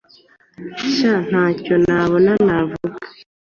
[0.93, 3.05] sha ntacyo nabona navuga